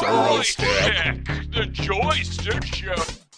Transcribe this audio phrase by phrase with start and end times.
[0.00, 1.24] Joystick!
[1.50, 2.92] The Joystick Show!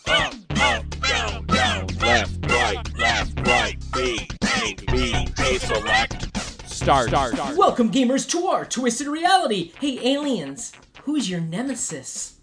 [0.09, 6.37] Up, up, down, down, left, right, left, right, B, A, B, A, select.
[6.69, 7.11] Start.
[7.11, 7.57] Start.
[7.57, 9.71] Welcome, gamers, to our Twisted Reality.
[9.81, 10.73] Hey, aliens,
[11.03, 12.41] who's your nemesis?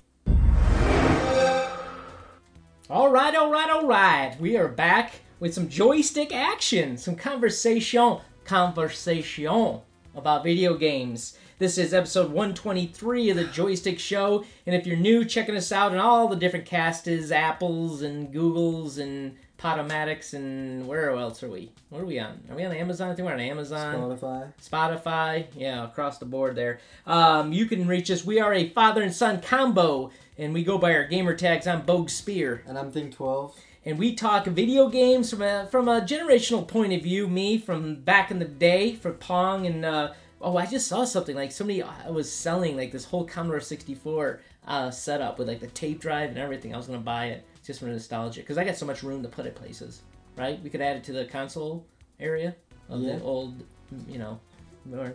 [2.90, 4.34] All right, all right, all right.
[4.40, 9.82] We are back with some joystick action, some conversation, conversation
[10.16, 11.38] about video games.
[11.60, 15.92] This is episode 123 of the Joystick Show, and if you're new, checking us out
[15.92, 21.72] on all the different castes, Apples and Googles and Podomatics and where else are we?
[21.90, 22.40] What are we on?
[22.50, 23.10] Are we on Amazon?
[23.10, 23.96] I think we're on Amazon.
[23.96, 24.54] Spotify.
[24.62, 26.80] Spotify, yeah, across the board there.
[27.06, 28.24] Um, you can reach us.
[28.24, 31.68] We are a father and son combo, and we go by our gamer tags.
[31.68, 33.56] I'm Bogue Spear, And I'm Think 12.
[33.86, 37.28] and we talk video games from a from a generational point of view.
[37.28, 41.36] Me from back in the day for Pong, and uh, oh, I just saw something
[41.36, 45.68] like somebody uh, was selling like this whole Commodore 64 uh, setup with like the
[45.68, 46.74] tape drive and everything.
[46.74, 49.30] I was gonna buy it just for nostalgia because I got so much room to
[49.30, 50.02] put it places.
[50.38, 50.62] Right?
[50.62, 51.86] We could add it to the console
[52.20, 52.56] area
[52.90, 53.16] of Yeah.
[53.18, 53.64] the old,
[54.08, 54.40] you know.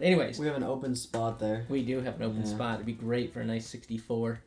[0.02, 1.64] Anyways, We have an open spot there.
[1.70, 2.48] we do have an open Yeah.
[2.48, 2.74] spot.
[2.74, 4.40] It'd be great for a nice 64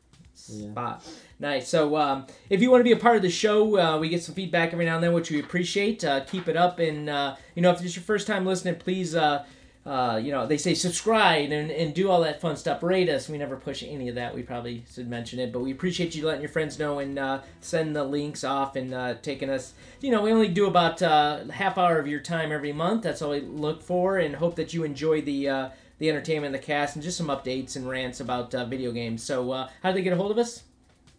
[0.48, 0.70] Yeah.
[0.70, 1.04] spot.
[1.38, 1.68] Nice.
[1.68, 4.22] So, um, if you want to be a part of the show, uh, we get
[4.22, 6.04] some feedback every now and then, which we appreciate.
[6.04, 6.78] Uh, keep it up.
[6.78, 9.44] And, uh, you know, if it's your first time listening, please, uh,
[9.84, 12.82] uh, you know, they say subscribe and, and do all that fun stuff.
[12.82, 13.28] Rate us.
[13.28, 14.34] We never push any of that.
[14.34, 15.52] We probably should mention it.
[15.52, 19.22] But we appreciate you letting your friends know and uh, send the links off and
[19.22, 19.74] taking us.
[20.00, 23.02] You know, we only do about half hour of your time every month.
[23.02, 25.70] That's all we look for and hope that you enjoy the.
[25.98, 29.22] The entertainment, the cast, and just some updates and rants about uh, video games.
[29.22, 30.62] So, uh, how do they get a hold of us?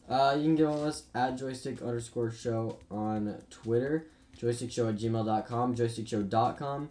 [0.08, 4.08] Uh, you can get on us at joystick underscore show on Twitter,
[4.40, 6.90] joystickshow at gmail.com, joystickshow.com,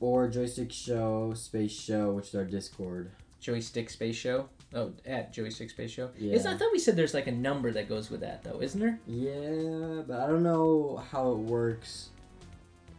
[0.00, 3.12] or joystick show space show, which is our Discord.
[3.40, 4.48] Joystick Space Show.
[4.74, 6.10] Oh, at Joystick Space Show.
[6.16, 6.34] Yeah.
[6.34, 8.78] Is I thought we said there's like a number that goes with that though, isn't
[8.78, 9.00] there?
[9.06, 12.10] Yeah, but I don't know how it works.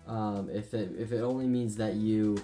[0.08, 2.44] Um, if it if it only means that you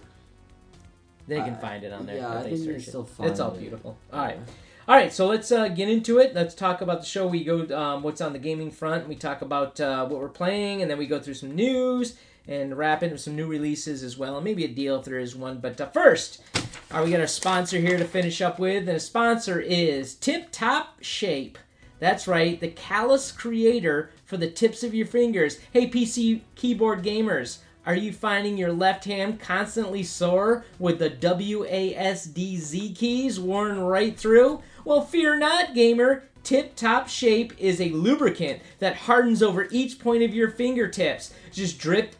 [1.28, 2.18] They can find it on there.
[2.18, 2.96] yeah, if I they search it.
[3.20, 3.60] It's all it.
[3.60, 3.98] beautiful.
[4.14, 4.40] All right.
[4.88, 6.34] All right, so let's uh, get into it.
[6.34, 7.28] Let's talk about the show.
[7.28, 9.10] We go um, what's on the gaming front.
[9.10, 12.16] We talk about uh, what we're playing, and then we go through some news
[12.48, 15.36] and wrap into some new releases as well, and maybe a deal if there is
[15.36, 15.60] one.
[15.60, 16.42] But uh, first,
[16.90, 20.48] uh, we got our sponsor here to finish up with, and the sponsor is Tip
[20.54, 21.58] Top Shape.
[22.00, 25.60] That's right, the callus creator for the tips of your fingers.
[25.74, 27.58] Hey, PC keyboard gamers.
[27.88, 34.62] Are you finding your left hand constantly sore with the WASD keys worn right through?
[34.84, 36.26] Well, fear not, gamer.
[36.44, 41.34] Tip Top Shape is a lubricant that hardens over each point of your fingertips.
[41.54, 42.18] Just drip,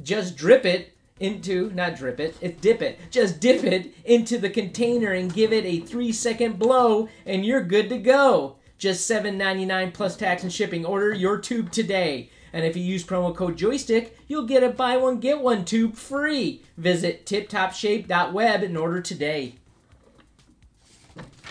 [0.00, 3.00] just drip it into, not drip it, it's dip it.
[3.10, 7.64] Just dip it into the container and give it a three second blow, and you're
[7.64, 8.54] good to go.
[8.78, 10.86] Just $7.99 plus tax and shipping.
[10.86, 12.30] Order your tube today.
[12.52, 15.94] And if you use promo code joystick, you'll get a buy one get one tube
[15.96, 16.62] free.
[16.76, 19.54] Visit tiptopshape.web and order today.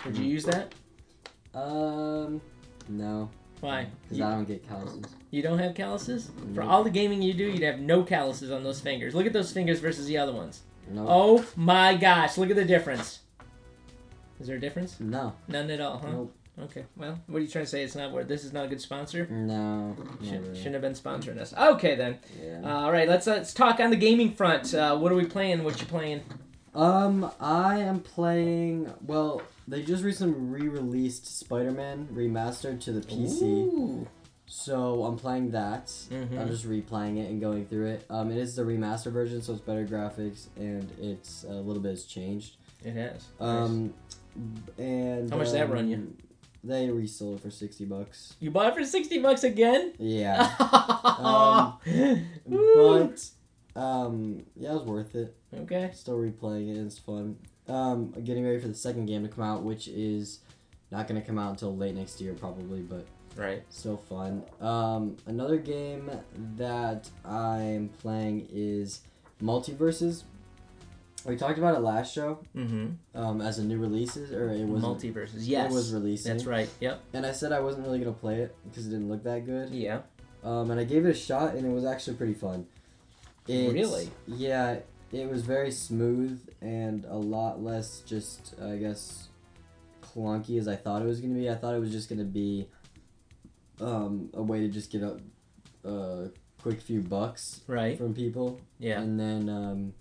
[0.06, 0.74] Would you use that?
[1.54, 2.40] um
[2.88, 3.30] no,
[3.62, 3.88] Why?
[4.04, 5.04] because I don't get calluses.
[5.32, 6.30] you don't have calluses?
[6.54, 9.14] For all the gaming you do, you'd have no calluses on those fingers.
[9.16, 10.62] Look at those fingers versus the other ones.
[10.90, 13.20] No, Oh my gosh, look at the difference.
[14.40, 15.00] Is there a difference?
[15.00, 16.12] no, None at all, huh?
[16.12, 16.86] nope, Okay.
[16.96, 17.84] Well, what are you trying to say?
[17.84, 18.28] It's not worth.
[18.28, 19.28] This is not a good sponsor.
[19.28, 20.56] no, Should, really.
[20.56, 21.54] Shouldn't have been sponsoring us.
[21.54, 22.18] Okay then.
[22.42, 22.62] Yeah.
[22.64, 23.08] Uh, all right.
[23.08, 24.74] Let's let's talk on the gaming front.
[24.74, 25.64] Uh, what are we playing?
[25.64, 26.24] What you playing?
[26.74, 28.92] Um, I am playing.
[29.06, 34.08] Well, they just recently re-released Spider-Man remastered to the PC, Ooh.
[34.46, 35.88] so I'm playing that.
[35.88, 36.38] Mm-hmm.
[36.38, 38.06] I'm just replaying it and going through it.
[38.12, 41.90] Um, it is the remaster version, so it's better graphics and it's a little bit
[41.90, 42.58] has changed.
[42.86, 43.26] It has.
[43.40, 43.96] Um,
[44.78, 46.16] and How much did that run you?
[46.64, 48.36] They resold it for sixty bucks.
[48.40, 49.94] You bought it for sixty bucks again?
[50.00, 50.42] Yeah,
[51.20, 51.78] um,
[52.46, 53.30] but
[53.80, 55.36] um, yeah, it was worth it.
[55.62, 55.92] okay.
[55.94, 56.78] Still replaying it.
[56.80, 57.38] It's fun.
[57.68, 60.40] Um, getting ready for the second game to come out, which is
[60.92, 63.06] not gonna come out until late next year probably, but
[63.36, 63.62] Right.
[63.70, 64.44] still fun.
[64.62, 66.10] Um, another game
[66.56, 69.02] that I'm playing is
[69.44, 70.24] MultiVersus.
[71.28, 73.18] We talked about it last show Mm-hmm.
[73.20, 75.40] um, as a new releases, or it was MultiVersus.
[75.42, 75.70] Yes.
[75.72, 76.32] It was releasing.
[76.32, 76.70] That's right.
[76.80, 77.02] Yep.
[77.14, 79.70] And I said I wasn't really gonna play it because it didn't look that good.
[79.72, 80.02] Yeah.
[80.44, 82.66] Um, and I gave it a shot, and it was actually pretty fun.
[83.48, 84.10] It's- Really?
[84.26, 84.80] Yeah,
[85.12, 89.28] it was very smooth and a lot less just, I guess,
[90.02, 91.50] clunky as I thought it was gonna be.
[91.50, 92.68] I thought it was just gonna be
[93.82, 95.18] um, a way to just get a,
[95.84, 96.30] a
[96.62, 97.98] quick few bucks Right.
[97.98, 99.02] from people, Yeah.
[99.02, 99.94] and then um,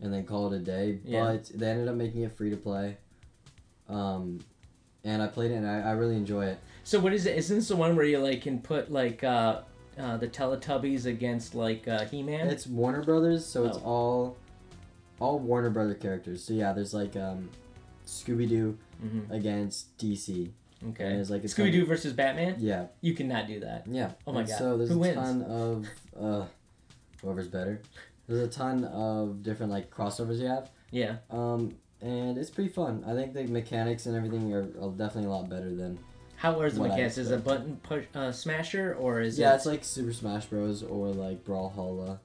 [0.00, 0.98] and then call it a day.
[1.04, 1.24] Yeah.
[1.24, 2.96] But they ended up making it free to play.
[3.88, 4.40] Um,
[5.04, 6.58] and I played it, and I, I really enjoy it.
[6.84, 7.36] So what is it?
[7.36, 9.60] Isn't this the one where you like can put like uh,
[9.98, 12.48] uh, the Teletubbies against like uh, He-Man?
[12.48, 13.82] It's Warner Brothers, so it's Oh.
[13.84, 14.36] all
[15.20, 16.42] all Warner Brother characters.
[16.42, 17.50] So yeah, there's like um,
[18.06, 19.30] Scooby Doo Mhm.
[19.30, 20.50] against DC.
[20.90, 21.04] Okay.
[21.04, 22.56] And it's like a Scooby Doo versus Batman.
[22.58, 23.86] Yeah, You cannot do that.
[23.86, 24.12] yeah.
[24.26, 24.58] Oh my And God.
[24.58, 25.14] So there's Who a wins?
[25.16, 25.88] ton of
[26.18, 26.46] uh,
[27.22, 27.80] whoever's better.
[28.26, 30.70] There's a ton of different like crossovers you have.
[30.90, 31.16] Yeah.
[31.30, 33.04] Um, and it's pretty fun.
[33.06, 35.98] I think the mechanics and everything are, are definitely a lot better than.
[36.36, 37.16] How are the mechanics?
[37.16, 39.56] Is it a button push uh, smasher or is yeah, it?
[39.56, 40.82] it's like Super Smash Bros.
[40.82, 42.18] or like Brawlhalla.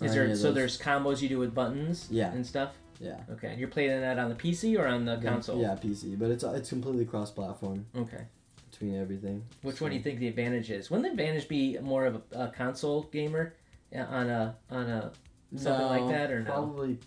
[0.00, 2.06] or Is there so there's combos you do with buttons?
[2.10, 2.30] Yeah.
[2.30, 2.74] And stuff.
[3.00, 3.16] Yeah.
[3.30, 3.54] Okay.
[3.58, 5.60] You're playing that on the PC or on the Yeah, console?
[5.60, 8.24] Yeah, PC, but it's it's completely cross-platform Okay.
[8.70, 9.44] between everything.
[9.62, 10.90] Which one do you think the advantage is?
[10.90, 13.54] Wouldn't the advantage be more of a, a console gamer
[13.96, 15.12] uh, on a on a
[15.56, 16.50] something like that or no?
[16.50, 16.98] Probably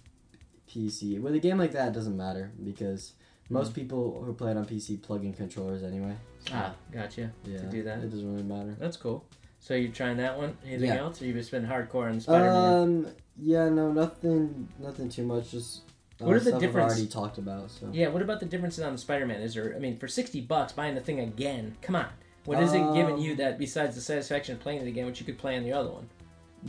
[0.70, 1.20] PC.
[1.22, 3.14] With a game like that, it doesn't matter because
[3.48, 3.56] Hmm.
[3.56, 6.16] most people who play it on PC plug in controllers anyway.
[6.54, 7.32] ah, gotcha.
[7.46, 8.00] Yeah, to do that.
[8.00, 8.76] It doesn't really matter.
[8.80, 9.26] That's cool.
[9.60, 10.58] So you're trying that one?
[10.66, 10.96] Anything Yeah.
[11.02, 12.74] else, or you just been hardcore on Spider-Man?
[13.06, 13.08] Um,
[13.38, 15.52] yeah, no, nothing, nothing too much.
[15.52, 15.82] Just
[16.20, 17.70] uh, What are the stuff difference- I've already talked about.
[17.70, 18.08] So yeah.
[18.08, 19.42] What about the differences on Spider-Man?
[19.42, 19.76] Is there?
[19.76, 21.76] I mean, for sixty bucks, buying the thing again?
[21.82, 22.08] Come on.
[22.46, 25.20] What is it giving Um, you that besides the satisfaction of playing it again, which
[25.20, 26.10] you could play on the other one,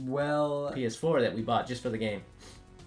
[0.04, 2.22] well, PS4 that we bought just for the game?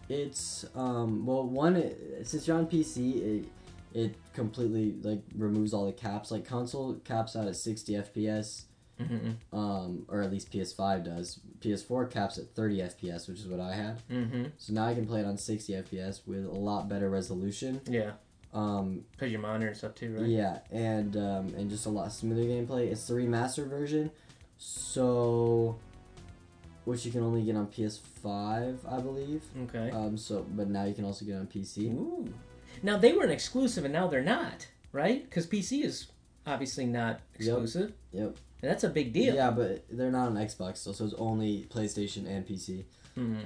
[0.08, 3.46] it's um, well, one it- since you're on PC, it
[3.94, 6.30] it completely like removes all the caps.
[6.32, 8.64] Like console caps out at 60 FPS.
[8.98, 9.58] Mm-hmm.
[9.58, 11.42] um, or at least PS5 does.
[11.60, 14.02] PS4 caps at 30 FPS, which is what I had.
[14.10, 14.46] Mm-hmm.
[14.58, 17.82] So now I can play it on 60 FPS with a lot better resolution.
[17.90, 18.12] Yeah.
[18.54, 20.26] Um, Because your monitor and stuff too, right?
[20.30, 22.90] Yeah, and um, and just a lot smoother gameplay.
[22.90, 24.12] It's the remastered version,
[24.58, 25.78] so
[26.86, 29.44] which you can only get on PS5, I believe.
[29.64, 29.92] Okay.
[29.92, 31.92] Um, so but now you can also get on PC.
[31.94, 32.32] Ooh.
[32.84, 35.24] Now they were an exclusive, and now they're not, right?
[35.24, 36.08] Because PC is
[36.46, 37.94] obviously not exclusive.
[38.12, 38.38] Yep.
[38.62, 39.36] And that's a big deal.
[39.36, 42.86] Yeah, but they're not on Xbox still, so it's only PlayStation and PC.
[43.18, 43.46] Mhm.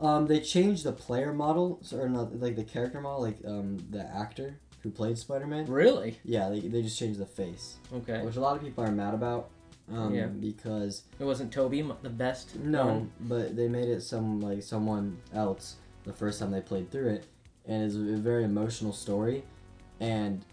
[0.00, 3.78] Um, they changed the player model, so, or not like the character model, like um
[3.90, 5.66] the actor who played Spider Man.
[5.66, 6.18] Really?
[6.24, 8.22] Yeah, they, they just changed the face, Okay.
[8.22, 9.50] which a lot of people are mad about.
[9.92, 10.26] Um, Yeah.
[10.26, 12.56] because It wasn't Toby the best.
[12.56, 13.10] no, one?
[13.20, 17.24] but they made it some like someone else the first time they played through it,
[17.66, 19.44] and it's a very emotional story,
[19.98, 20.44] and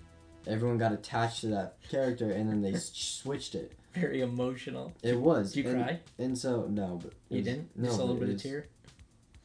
[0.47, 3.73] everyone got attached to that character, and then they switched it.
[3.93, 4.91] Very emotional.
[5.03, 5.53] It was.
[5.53, 5.99] Did you and, cry?
[6.19, 7.69] And so no, but You was- didn't?
[7.77, 8.67] No, Just a little it bit of tear.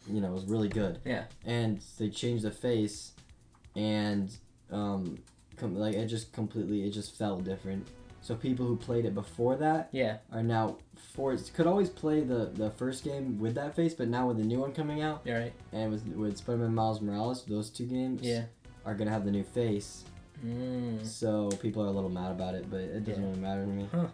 [0.09, 1.01] you know, it was really good.
[1.05, 1.25] Yeah.
[1.45, 3.13] And they changed the face,
[3.77, 4.31] and
[4.71, 5.19] um,
[5.57, 7.87] com- like it just completely, it just felt different.
[8.23, 10.19] So people who played it before that Yeah.
[10.33, 14.29] are now forced could always play the the first game with that face, but now
[14.29, 15.53] with the new one coming out You're right.
[15.73, 18.45] and with with Spider-Man Miles Morales, those two games Yeah.
[18.87, 20.05] are gonna have the new face.
[20.45, 23.29] Mm, So people are a little mad about it, but it doesn't Yeah.
[23.29, 23.89] really matter to me.
[23.93, 24.09] Huh.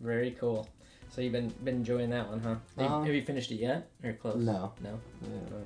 [0.00, 0.68] very cool.
[1.10, 2.56] So you've been been enjoying that one, huh?
[2.76, 3.88] Have, Um, have you finished it yet?
[4.04, 4.36] Or close?
[4.36, 4.72] No.
[4.82, 4.98] No.
[5.22, 5.56] Yeah.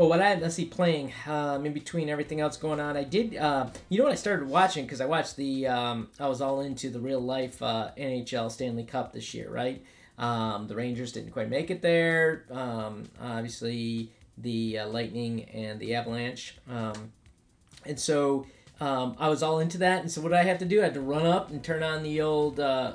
[0.00, 3.36] Well, what I let's see playing um, in between everything else going on, I did.
[3.36, 5.66] Uh, you know what I started watching because I watched the.
[5.66, 9.84] Um, I was all into the real life uh, NHL Stanley Cup this year, right?
[10.16, 12.46] Um, the Rangers didn't quite make it there.
[12.50, 17.12] Um, obviously, the uh, Lightning and the Avalanche, um,
[17.84, 18.46] and so
[18.80, 20.00] I was all into that.
[20.00, 20.80] And so what I have to do?
[20.80, 22.94] I had to run up and turn on the old uh,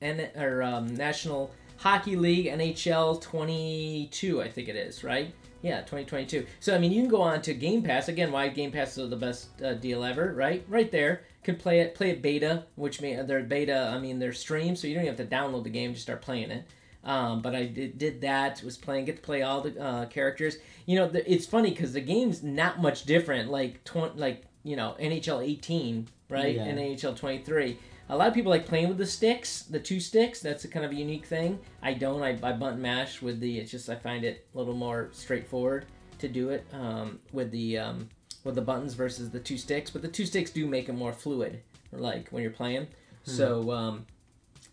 [0.00, 5.34] N- or National Hockey League NHL 22, I think it is, right?
[5.66, 6.46] Yeah, 2022.
[6.60, 8.30] So I mean, you can go on to Game Pass again.
[8.30, 10.64] Why Game Pass is the best uh, deal ever, right?
[10.68, 13.90] Right there, could play it, play it beta, which mean their beta.
[13.92, 16.22] I mean, their stream, so you don't even have to download the game, just start
[16.22, 16.64] playing it.
[17.02, 18.62] Um, but I did, did that.
[18.64, 20.56] Was playing, get to play all the uh, characters.
[20.86, 23.50] You know, the, it's funny because the game's not much different.
[23.50, 26.64] Like twenty, like you know, NHL 18, right, Yeah.
[26.64, 27.78] and NHL 23.
[28.08, 30.40] A lot of people like playing with the sticks, the two sticks.
[30.40, 31.58] That's a kind of a unique thing.
[31.82, 32.22] I don't.
[32.22, 33.58] I, I button mash with the.
[33.58, 35.86] It's just I find it a little more straightforward
[36.18, 38.08] to do it um, with the um,
[38.44, 39.90] with the buttons versus the two sticks.
[39.90, 42.86] But the two sticks do make it more fluid, like when you're playing.
[43.24, 44.06] So um,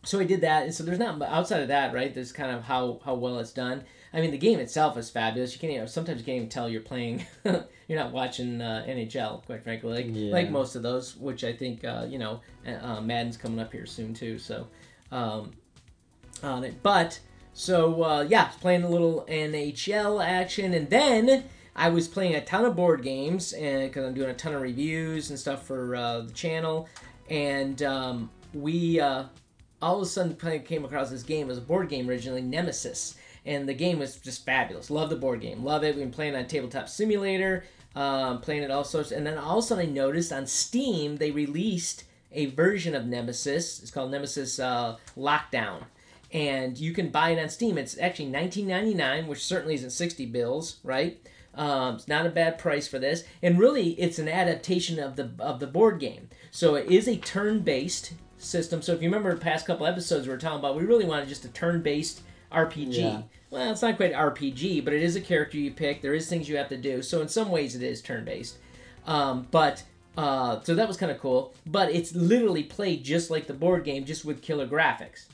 [0.04, 2.14] so I did that, and so there's not outside of that, right?
[2.14, 3.84] There's kind of how how well it's done.
[4.14, 5.54] I mean, the game itself is fabulous.
[5.54, 7.26] You can't even, sometimes you can't even tell you're playing.
[7.44, 10.32] you're not watching uh, NHL, quite frankly, like Yeah.
[10.32, 11.16] like most of those.
[11.18, 14.38] Which I think uh, you know, uh, Madden's coming up here soon too.
[14.38, 14.68] So,
[15.12, 15.52] um,
[16.44, 17.20] on it, but
[17.54, 22.66] so uh, yeah, playing a little NHL action, and then I was playing a ton
[22.66, 26.22] of board games, and because I'm doing a ton of reviews and stuff for uh,
[26.22, 26.88] the channel,
[27.30, 29.00] and um, we.
[29.00, 29.26] Uh,
[29.82, 31.48] all of a sudden came across this game.
[31.48, 34.90] It was a board game originally, Nemesis, and the game was just fabulous.
[34.90, 35.96] Love the board game, love it.
[35.96, 37.64] We've been playing on Tabletop Simulator,
[37.96, 41.18] um, playing it all sorts, and then all of a sudden I noticed on Steam
[41.18, 43.82] they released a version of Nemesis.
[43.82, 45.84] It's called Nemesis uh, Lockdown.
[46.32, 47.78] And you can buy it on Steam.
[47.78, 51.20] It's actually 19.99, which certainly isn't 60 bills, right?
[51.56, 55.30] Um, it's not a bad price for this, and really, it's an adaptation of the
[55.38, 56.30] of the board game.
[56.50, 58.82] So it is a turn-based system.
[58.82, 61.30] So if you remember the past couple episodes, we were talking about we really wanted
[61.30, 62.22] just a turn-based
[62.54, 62.98] RPG.
[62.98, 63.22] Yeah.
[63.50, 66.02] Well, it's not quite RPG, but it is a character you pick.
[66.02, 67.02] There is things you have to do.
[67.02, 68.58] So in some ways, it is turn-based.
[69.06, 69.84] Um, but
[70.18, 71.54] uh, so that was kind of cool.
[71.66, 75.26] But it's literally played just like the board game, just with killer graphics.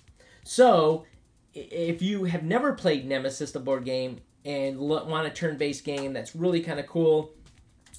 [0.43, 1.05] So
[1.53, 6.35] if you have never played Nemesis, the board game, and want a turn-based game that's
[6.35, 7.31] really kind of cool,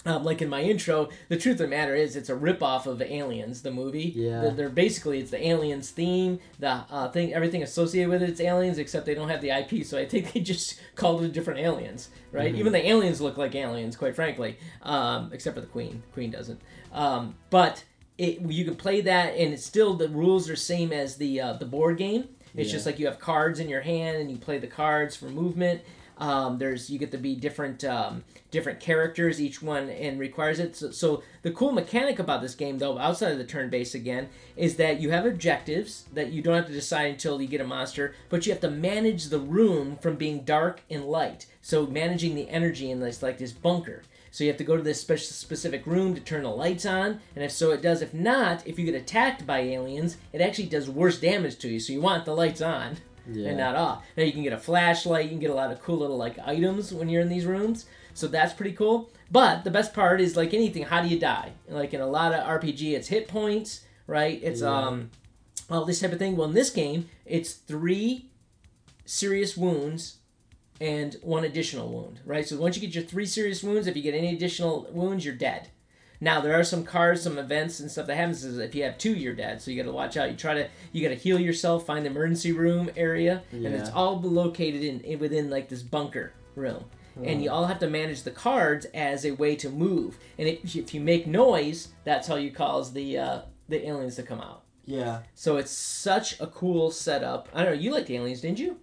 [0.07, 3.03] um, like in my intro, the truth of the matter is it's a ripoff of
[3.03, 4.13] Aliens, the movie.
[4.17, 4.41] Yeah.
[4.41, 8.41] They're, they're basically it's the Aliens theme, the uh, thing, everything associated with it, it's
[8.41, 11.61] Aliens, except they don't have the IP, so I think they just called it different
[11.61, 12.55] Aliens, right?
[12.55, 16.03] Even the aliens look like aliens, quite frankly, um, except for the Queen.
[16.15, 16.61] Queen doesn't.
[16.93, 17.85] Um, but
[18.17, 21.53] it, you can play that, and it's still the rules are same as the uh,
[21.55, 22.29] the board game.
[22.57, 22.73] It's Yeah.
[22.73, 25.83] just like you have cards in your hand, and you play the cards for movement.
[26.21, 30.77] Um, there's you get to be different um, different characters each one and requires it.
[30.77, 34.29] So, so the cool mechanic about this game, though, outside of the turn base again,
[34.57, 37.67] is that you have objectives that you don't have to decide until you get a
[37.67, 41.47] monster, but you have to manage the room from being dark and light.
[41.63, 44.03] So managing the energy in this like this bunker.
[44.33, 47.21] So you have to go to this spe- specific room to turn the lights on,
[47.35, 48.01] and if so, it does.
[48.01, 51.81] If not, if you get attacked by aliens, it actually does worse damage to you.
[51.81, 52.99] So you want the lights on
[53.33, 53.49] Yeah.
[53.49, 54.05] and not off.
[54.17, 56.39] Now you can get a flashlight, you can get a lot of cool little like
[56.41, 57.87] items when you're in these rooms.
[58.15, 59.11] So that's pretty cool.
[59.31, 61.53] But the best part is like anything, how do you die?
[61.69, 64.41] Like in a lot of RPG, it's hit points, right?
[64.43, 64.69] It's Yeah.
[64.87, 65.11] um
[65.71, 66.37] all this type of thing.
[66.37, 68.27] Well, in this game, it's three
[69.05, 70.17] serious wounds
[70.81, 72.47] and one additional wound, right?
[72.49, 75.35] So once you get your three serious wounds, if you get any additional wounds, you're
[75.35, 75.69] dead.
[76.21, 78.99] Now there are some cards, some events and stuff that happens is if you have
[78.99, 79.63] two, you're dead.
[79.63, 80.31] So you got to watch out.
[80.31, 83.91] You try to you got to heal yourself, find the emergency room area, and it's
[83.91, 86.85] all located in, in within like this bunker room.
[87.23, 90.17] And you all have to manage the cards as a way to move.
[90.39, 94.23] And if, if you make noise, that's how you cause the uh, the aliens to
[94.23, 94.63] come out.
[94.87, 95.21] Yeah.
[95.35, 97.49] So it's such a cool setup.
[97.55, 97.81] I don't know.
[97.81, 98.79] You liked Aliens, didn't you?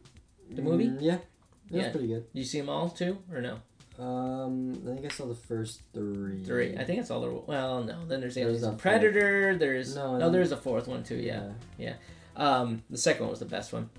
[0.51, 0.87] The movie?
[0.87, 1.13] Mm, yeah.
[1.15, 1.21] It
[1.69, 1.89] Yeah.
[1.91, 2.31] pretty good.
[2.31, 3.59] Did you see them all too, or no?
[3.99, 6.43] Um, I think I saw the first three.
[6.43, 6.77] Three.
[6.77, 7.31] I think it's all the.
[7.31, 8.05] Well, no.
[8.05, 8.81] Then there's Aliens and fourth.
[8.81, 9.55] Predator.
[9.57, 10.29] There's No, no.
[10.29, 11.15] There's a fourth one too.
[11.15, 11.49] Yeah.
[11.77, 11.93] Yeah.
[12.35, 13.89] Um, the second one was the best one.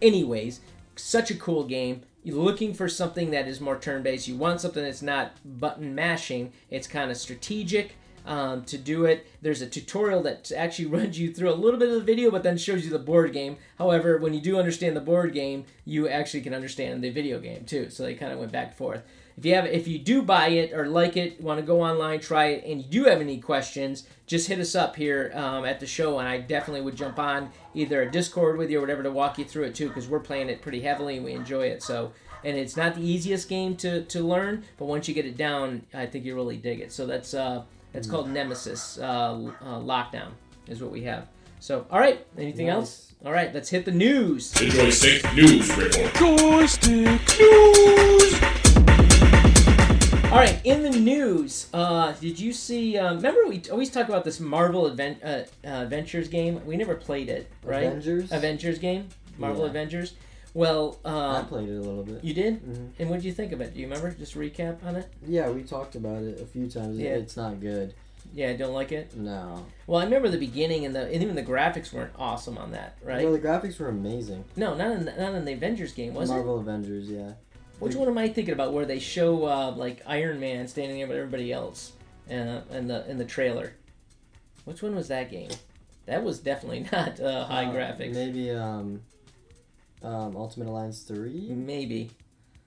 [0.00, 0.60] Anyways,
[0.96, 2.02] such a cool game.
[2.24, 4.26] You're looking for something that is more turn-based.
[4.28, 6.52] You want something that's not button mashing.
[6.70, 7.94] It's kind of strategic.
[8.26, 11.88] Um, to do it, there's a tutorial that actually runs you through a little bit
[11.88, 13.56] of the video, but then shows you the board game.
[13.78, 17.64] However, when you do understand the board game, you actually can understand the video game
[17.64, 17.88] too.
[17.88, 19.02] So they kind of went back and forth.
[19.38, 22.18] If you have, if you do buy it or like it, want to go online,
[22.18, 25.78] try it, and you do have any questions, just hit us up here um, at
[25.78, 29.04] the show, and I definitely would jump on either a Discord with you or whatever
[29.04, 31.66] to walk you through it too, because we're playing it pretty heavily and we enjoy
[31.66, 31.84] it.
[31.84, 32.10] So,
[32.44, 35.82] and it's not the easiest game to to learn, but once you get it down,
[35.94, 36.90] I think you really dig it.
[36.90, 40.30] So that's uh, that's called Nemesis uh, uh, Lockdown
[40.66, 41.28] is what we have.
[41.60, 42.74] So, all right, anything Nice.
[42.74, 43.12] else?
[43.24, 44.52] All right, let's hit the news.
[44.52, 46.14] The Joystick News Report.
[46.14, 48.57] Joystick News.
[50.30, 52.98] All right, in the news, uh, did you see?
[52.98, 55.26] Um, remember, we always talk about this Marvel Advent, uh,
[55.64, 56.60] uh, Adventures game.
[56.66, 57.84] We never played it, right?
[57.84, 58.30] Avengers.
[58.30, 59.08] Avengers game,
[59.38, 59.70] Marvel Yeah.
[59.70, 60.12] Avengers.
[60.52, 62.22] Well, I uh, played it a little bit.
[62.22, 62.60] you did.
[62.62, 62.90] Mhm.
[62.98, 63.72] And what did you think of it?
[63.72, 64.10] Do you remember?
[64.10, 65.06] Just recap on it.
[65.26, 66.98] Yeah, we talked about it a few times.
[66.98, 67.10] Yeah.
[67.14, 67.94] It's not good.
[68.34, 69.16] Yeah, I don't like it.
[69.16, 69.64] No.
[69.86, 72.98] Well, I remember the beginning and the and even the graphics weren't awesome on that,
[73.02, 73.22] right?
[73.22, 74.44] No, the graphics were amazing.
[74.56, 76.34] No, not in the, not in the Avengers game, was it?
[76.34, 77.32] Marvel Avengers, yeah.
[77.78, 78.72] Which one am I thinking about?
[78.72, 81.92] Where they show uh, like Iron Man standing there with everybody else,
[82.30, 83.74] uh, in the in the trailer.
[84.64, 85.50] Which one was that game?
[86.06, 88.14] That was definitely not uh, high Uh, graphics.
[88.14, 89.02] Maybe um,
[90.02, 91.48] um, Ultimate Alliance three.
[91.50, 92.10] Maybe,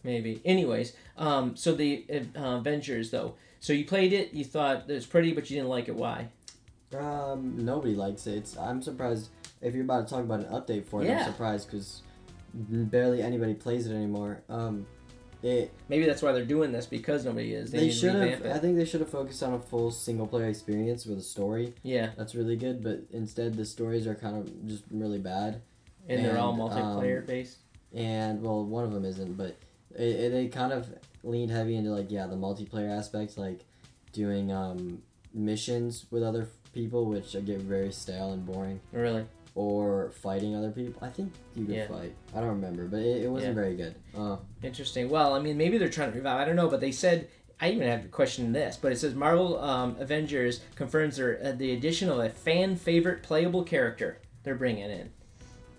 [0.04, 0.42] maybe.
[0.46, 3.36] Anyways, um, so the uh, Avengers though.
[3.60, 4.34] So you played it.
[4.34, 5.96] You thought it was pretty, but you didn't like it.
[5.96, 6.30] Why?
[6.98, 8.36] Um, nobody likes it.
[8.38, 9.30] It's, I'm surprised
[9.62, 11.08] if you're about to talk about an update for it.
[11.08, 11.20] Yeah.
[11.20, 12.02] I'm surprised because
[12.54, 14.42] barely anybody plays it anymore.
[14.50, 14.86] Um,
[15.44, 17.72] it Maybe that's why they're doing this because nobody is.
[17.72, 18.46] They, they should have.
[18.46, 21.74] I think they should have focused on a full single player experience with a story.
[21.84, 25.62] Yeah, That's really good, but instead the stories are kind of just really bad.
[26.08, 27.58] and they're all multiplayer um, based.
[27.94, 29.58] And well, one of them isn't, but
[29.96, 30.88] it, it, they kind of
[31.24, 33.62] leaned heavy into like yeah the multiplayer aspects, like
[34.14, 35.02] doing um,
[35.34, 38.80] missions with other people, which I get very stale and boring.
[38.92, 39.26] Really?
[39.56, 41.02] Or fighting other people.
[41.06, 41.88] I think you could Yeah.
[41.88, 42.14] fight.
[42.36, 43.62] I don't remember, but it, it wasn't Yeah.
[43.62, 43.96] very good.
[44.18, 45.10] Uh, Interesting.
[45.10, 46.40] Well, I mean, maybe they're trying to revive.
[46.40, 47.28] I don't know, but they said
[47.60, 51.40] I even have a question in this, but it says Marvel um, Avengers confirms their,
[51.44, 55.12] uh, the addition of a fan favorite playable character they're bringing in.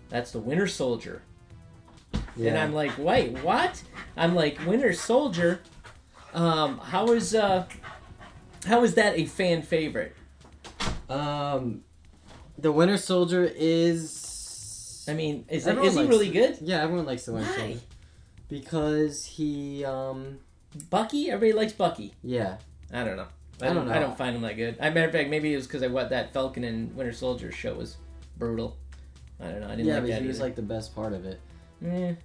[0.09, 1.23] That's the Winter Soldier.
[2.37, 2.49] yeah.
[2.49, 3.83] And I'm like, wait, what?
[4.15, 5.59] I'm like, Winter Soldier.
[6.33, 7.65] Um, how is uh,
[8.65, 10.15] how is that a fan favorite?
[11.09, 11.81] um,
[12.57, 15.05] the Winter Soldier is.
[15.07, 16.33] I mean, is, Everyone is he really it.
[16.33, 16.57] good?
[16.61, 17.57] Yeah, everyone likes the Winter Why?
[17.57, 17.79] Soldier
[18.49, 19.83] because he.
[19.85, 20.39] um
[20.89, 21.29] Bucky?
[21.29, 22.13] Everybody likes Bucky.
[22.23, 22.57] Yeah,
[22.91, 23.27] I don't know.
[23.61, 24.77] I, I don't, don't I don't find him that good.
[24.81, 27.51] I matter of fact, maybe it was because I what that Falcon and Winter Soldier
[27.51, 27.97] show was
[28.37, 28.77] brutal.
[29.39, 29.67] I don't know.
[29.67, 31.39] I didn't yeah, like but that he was like the best part of it.
[31.81, 32.17] Kinda.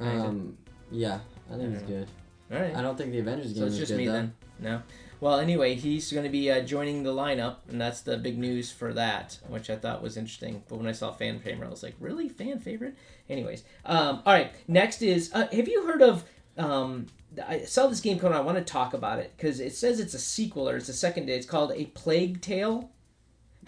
[0.00, 0.56] Um,
[0.90, 1.20] yeah,
[1.52, 1.88] I think it's Yeah.
[1.98, 2.08] good.
[2.52, 2.74] all right.
[2.74, 4.12] I don't think the Avengers game So it's just good me though.
[4.12, 4.34] then.
[4.58, 4.82] No.
[5.22, 8.72] Well, anyway, he's going to be uh, joining the lineup, and that's the big news
[8.72, 10.64] for that, which I thought was interesting.
[10.68, 12.96] But when I saw fan favorite, I was like, really fan favorite?
[13.30, 14.50] Anyways, um, all right.
[14.66, 16.24] Next is, uh, have you heard of?
[16.58, 17.06] Um,
[17.46, 18.34] I saw this game coming.
[18.36, 18.40] out.
[18.40, 20.92] I want to talk about it because it says it's a sequel or it's a
[20.92, 21.36] second day.
[21.36, 22.90] It's called A Plague Tale.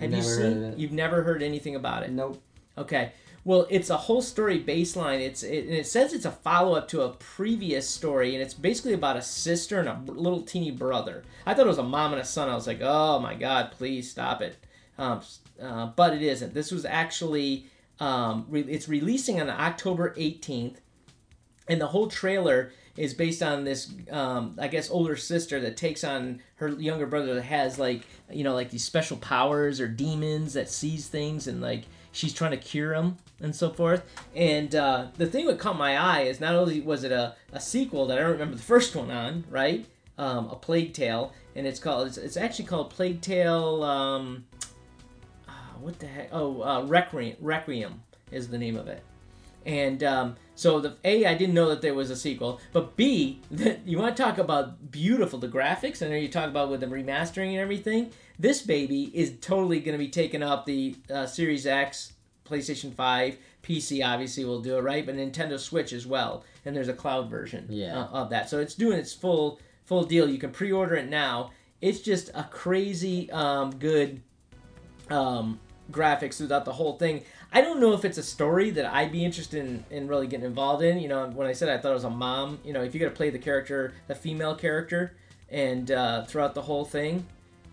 [0.00, 0.74] Have you Never heard seen?
[0.76, 2.10] You've never heard anything about it.
[2.10, 2.42] Nope.
[2.76, 3.12] Okay.
[3.44, 5.20] Well, it's a whole story baseline.
[5.20, 8.54] It's it, and it says it's a follow up to a previous story, and it's
[8.54, 11.24] basically about a sister and a little teeny brother.
[11.44, 12.48] I thought it was a mom and a son.
[12.48, 14.56] I was like, oh my god, please stop it.
[14.96, 15.20] Um,
[15.60, 16.54] uh, but it isn't.
[16.54, 17.66] This was actually
[18.00, 20.80] um, re- it's releasing on October eighteenth,
[21.68, 26.04] and the whole trailer is based on this um, i guess older sister that takes
[26.04, 30.52] on her younger brother that has like you know like these special powers or demons
[30.52, 31.82] that sees things and like
[32.14, 34.04] she's trying to cure them and so forth.
[34.34, 37.60] And uh, the thing that caught my eye is not only was it a, a
[37.60, 39.86] sequel that i don't remember the first one on right?
[40.16, 44.44] Um, a plague tale and it's called it's, it's actually called plague tale um,
[45.48, 46.28] ah, what the heck?
[46.32, 49.02] Oh uh, requiem requiem is the name of it
[49.66, 53.40] and um, so the A, I didn't know that there was a sequel, but B,
[53.50, 56.04] that you want to talk about beautiful the graphics.
[56.04, 58.10] I know you talk about with the remastering and everything.
[58.38, 62.12] This baby is totally going to be taking up the uh, Series X,
[62.44, 64.04] PlayStation Five, PC.
[64.04, 66.44] Obviously, will do it right, but Nintendo Switch as well.
[66.64, 67.98] And there's a cloud version Yeah.
[68.02, 70.28] uh, of that, so it's doing its full full deal.
[70.28, 71.50] You can pre-order it now.
[71.80, 74.22] It's just a crazy um, good
[75.10, 77.22] um, graphics throughout the whole thing.
[77.54, 80.44] I don't know if it's a story that I'd be interested in, in really getting
[80.44, 80.98] involved in.
[80.98, 83.06] You know, when I said I thought it was a mom, you know, if you're
[83.06, 85.16] gonna play the character, the female character,
[85.48, 87.24] and uh, throughout the whole thing,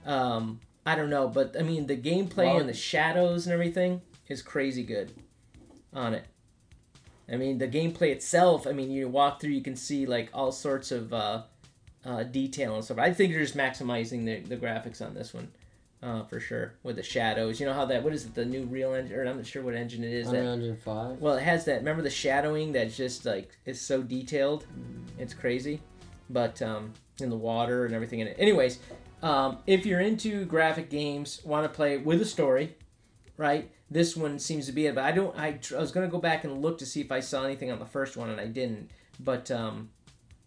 [0.06, 4.44] um, I don't know, but I mean the gameplay and the shadows and everything is
[4.44, 5.14] crazy good
[5.92, 6.26] on it.
[7.28, 8.68] I mean the gameplay itself.
[8.68, 11.42] I mean you walk through, you can see like all sorts of uh,
[12.06, 13.00] uh, detail and stuff.
[13.00, 15.52] I think they're just maximizing the, the graphics on this one.
[16.04, 17.60] Uh, for sure, with the shadows.
[17.60, 18.02] You know how that?
[18.04, 18.34] What is it?
[18.34, 20.32] The Unreal Engine, or I'm not sure what engine it is.
[20.32, 21.20] That Engine Five.
[21.20, 21.76] well, it has that.
[21.78, 24.66] Remember the shadowing that's just like it's so detailed.
[25.20, 25.80] It's crazy,
[26.32, 28.36] but um, in the water and everything in it.
[28.40, 28.80] Anyways,
[29.22, 32.76] um, if you're into graphic games, want to play with a story,
[33.38, 33.70] right?
[33.92, 34.96] This one seems to be it.
[34.96, 35.38] But I don't.
[35.38, 37.72] I, tr- I was gonna go back and look to see if I saw anything
[37.72, 38.90] on the first one, and I didn't.
[39.20, 39.90] But um,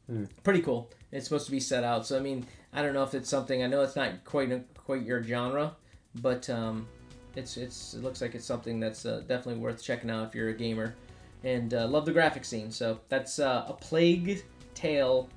[0.09, 0.25] Hmm.
[0.43, 0.90] pretty cool.
[1.12, 2.07] It's supposed to be set out.
[2.07, 3.62] So I mean, I don't know if it's something.
[3.62, 4.51] I know it's not quite
[4.85, 5.75] quite your genre,
[6.16, 6.87] but um,
[7.37, 10.51] it's it's it looks like it's something that's uh, definitely worth checking out if you're
[10.51, 10.94] a gamer
[11.44, 12.70] and uh, love the graphic scene.
[12.70, 14.44] So that's uh, a Plague
[14.75, 15.29] Tale,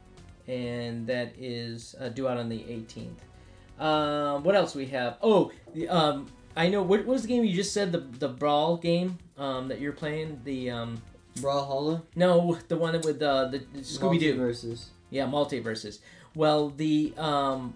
[0.47, 3.83] and that is uh, due out on the 18th.
[3.83, 5.17] Um, what else we have?
[5.21, 6.81] Oh, the, um, I know.
[6.81, 7.91] What was the game you just said?
[7.91, 10.41] The the brawl game um, that you're playing.
[10.43, 11.01] The um,
[11.35, 12.01] Brawlhalla.
[12.15, 14.35] no, the one with uh, the, the Scooby Doo.
[14.35, 14.89] Versus.
[15.09, 15.99] Yeah, MultiVersus.
[16.35, 17.73] Well, the um,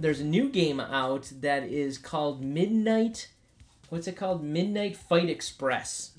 [0.00, 3.28] there's a new game out that is called Midnight.
[3.90, 4.42] What's it called?
[4.42, 6.12] Midnight Fight Express.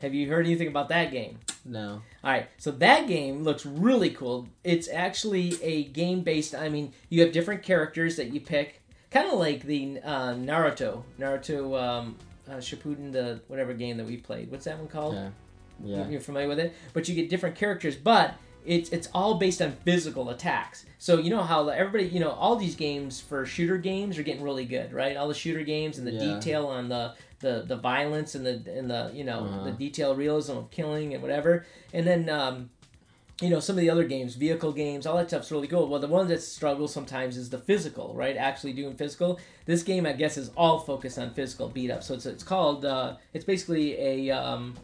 [0.00, 1.38] Have you heard anything about that game?
[1.64, 2.02] No.
[2.24, 4.48] All right, so that game looks really cool.
[4.64, 6.54] It's actually a game based.
[6.54, 11.02] I mean, you have different characters that you pick, kind of like the uh, Naruto,
[11.18, 12.16] Naruto um,
[12.48, 14.50] uh, Shippuden, the whatever game that we played.
[14.50, 15.14] What's that one called?
[15.14, 15.30] Yeah.
[15.84, 16.08] Yeah.
[16.08, 18.34] You're familiar with it, but you get different characters, but
[18.66, 20.84] it's it's all based on physical attacks.
[20.98, 24.42] So you know how everybody, you know, all these games for shooter games are getting
[24.42, 25.16] really good, right?
[25.16, 26.34] All the shooter games and the Yeah.
[26.34, 29.64] detail on the the the violence and the and the you know Uh-huh.
[29.64, 32.28] the detail realism of killing and whatever, and then.
[32.28, 32.70] um
[33.42, 36.00] you know some of the other games vehicle games all that stuff's really cool well
[36.00, 40.12] the one that struggles sometimes is the physical right actually doing physical this game i
[40.14, 43.92] guess is all focused on physical beat up so it's, it's called uh, it's basically
[44.00, 44.74] a um,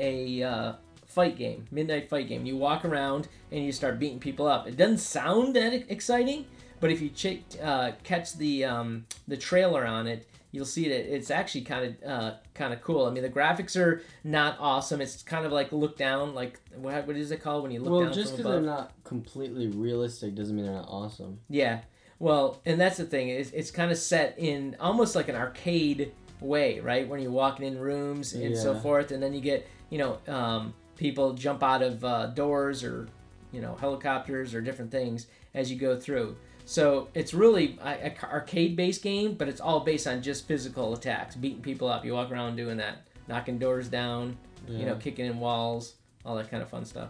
[0.00, 0.72] a uh,
[1.10, 2.46] fight game, midnight fight game.
[2.46, 4.66] You walk around and you start beating people up.
[4.66, 6.46] It doesn't sound that exciting,
[6.80, 11.14] but if you check, uh, catch the um, the trailer on it, you'll see that
[11.14, 13.06] it's actually kind of uh, kind of cool.
[13.06, 15.00] I mean, the graphics are not awesome.
[15.00, 17.92] It's kind of like look down, like what, what is it called when you look
[17.92, 21.40] well, down just because they're not completely realistic doesn't mean they're not awesome.
[21.48, 21.80] Yeah.
[22.18, 23.30] Well, and that's the thing.
[23.30, 27.08] It's, it's kind of set in almost like an arcade way, right?
[27.08, 30.74] When you're walking in rooms and so forth, and then you get, you know, um,
[31.00, 33.08] people jump out of uh, doors or,
[33.52, 36.36] you know, helicopters or different things as you go through.
[36.66, 41.34] So it's really a, a arcade-based game, but it's all based on just physical attacks,
[41.34, 42.04] beating people up.
[42.04, 44.36] You walk around doing that, knocking doors down,
[44.68, 47.08] you know, kicking in walls, all that kind of fun stuff.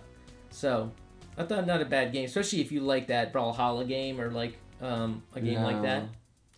[0.51, 0.91] So
[1.37, 4.57] I thought not a bad game, especially if you like that Brawlhalla game or like
[4.81, 6.05] um, a game like that.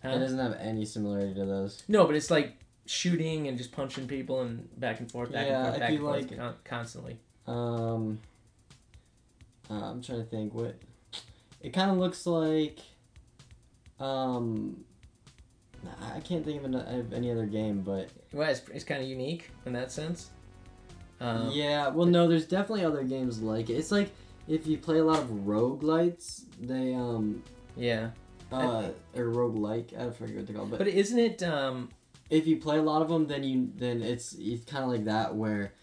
[0.03, 0.09] Huh?
[0.09, 1.81] It doesn't have any similarity to those.
[1.87, 5.57] No, but it's like shooting and just punching people and back and forth, back Yeah,
[5.57, 7.19] and forth, back and forth like- con- constantly.
[7.47, 8.19] Um,
[9.69, 10.75] uh, I'm trying to think what.
[11.61, 12.79] It kind of looks like.
[13.99, 14.83] Um,
[16.15, 19.07] I can't think of, an, of any other game, but Well, it's, it's kind of
[19.07, 20.29] unique in that sense.
[21.19, 21.87] Um, yeah.
[21.87, 23.73] Well, no, there's definitely other games like it.
[23.73, 24.11] It's like
[24.47, 27.43] if you play a lot of roguelites, they um
[27.75, 28.09] yeah.
[28.51, 31.43] uh or roguelike, I forget what they're called, but, But isn't it?
[31.43, 31.89] Um,
[32.29, 35.05] if you play a lot of them, then you then it's it's kind of like
[35.05, 35.73] that where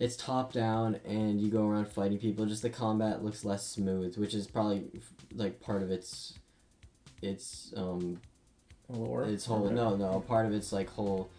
[0.00, 2.46] it's top down and you go around fighting people.
[2.46, 4.88] Just the combat looks less smooth, which is probably
[5.34, 6.34] like part of its
[7.22, 8.18] its um
[8.88, 9.24] lore.
[9.24, 11.30] its whole no no part of its like whole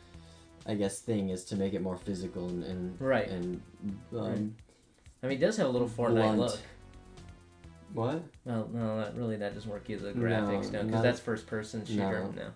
[0.67, 3.27] I guess thing is to make it more physical and, and Right.
[3.27, 4.37] and um, Right.
[5.23, 6.37] I mean, it does have a little Fortnite Blunt.
[6.37, 6.59] look.
[7.93, 10.13] what Well, no, that really that doesn't work either.
[10.13, 12.29] The graphics, no, because not- that's first person shooter.
[12.35, 12.43] No.
[12.43, 12.47] No.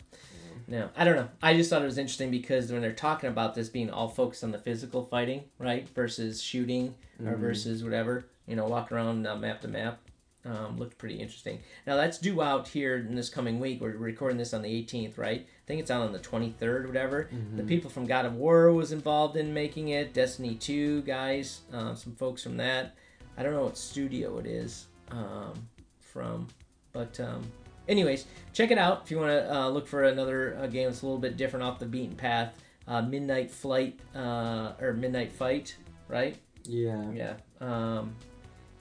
[0.68, 1.30] No, I don't know.
[1.42, 4.44] I just thought it was interesting because when they're talking about this being all focused
[4.44, 7.40] on the physical fighting, right, versus shooting or Mhm.
[7.40, 10.00] versus whatever, you know, walk around uh, map to map,
[10.44, 11.60] um, looked pretty interesting.
[11.88, 13.82] Now that's due out here in this coming week.
[13.82, 15.42] We're recording this on the 18th, right?
[15.42, 17.30] I think it's out on the 23rd, whatever.
[17.56, 17.68] The Mhm.
[17.68, 20.14] people from God of War was involved in making it.
[20.14, 22.96] Destiny 2 guys, um, some folks from that.
[23.38, 25.68] I don't know what studio it is um,
[26.00, 26.48] from,
[26.94, 27.52] but um,
[27.88, 31.02] anyways, check it out if you want to uh, look for another uh, game that's
[31.02, 32.56] a little bit different off the beaten path.
[32.88, 35.76] Uh, Midnight Flight uh, or Midnight Fight,
[36.08, 36.38] right?
[36.64, 37.34] yeah Yeah.
[37.60, 38.16] Um,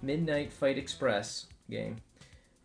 [0.02, 1.96] Midnight Fight Express game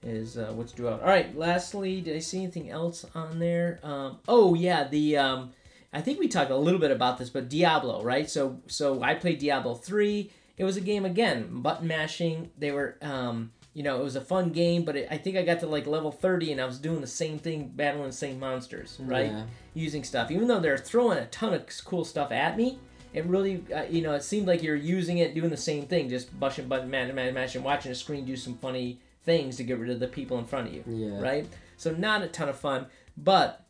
[0.03, 1.01] is uh, what's due out.
[1.01, 1.35] All right.
[1.37, 3.79] Lastly, did I see anything else on there?
[3.83, 5.51] Um, oh yeah, the um,
[5.93, 8.29] I think we talked a little bit about this, but Diablo, right?
[8.29, 10.31] So so I played Diablo three.
[10.57, 12.51] It was a game again, button mashing.
[12.57, 15.43] They were um, you know, it was a fun game, but it, I think I
[15.43, 18.39] got to like level thirty and I was doing the same thing, battling the same
[18.39, 19.27] monsters, right?
[19.31, 19.43] Yeah.
[19.73, 20.31] using stuff.
[20.31, 22.79] Even though they're throwing a ton of cool stuff at me,
[23.13, 26.09] it really, uh, you know, it seemed like you're using it, doing the same thing,
[26.09, 29.77] just bushing button, man, man, and watching the screen do some funny things to get
[29.79, 31.19] rid of the people in front of you, Yeah.
[31.19, 31.47] right?
[31.77, 33.65] So not a ton of fun, but.